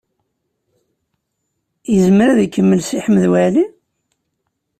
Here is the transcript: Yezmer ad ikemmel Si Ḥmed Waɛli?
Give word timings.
Yezmer 1.93 2.27
ad 2.29 2.39
ikemmel 2.45 2.81
Si 2.83 2.97
Ḥmed 3.05 3.25
Waɛli? 3.31 3.65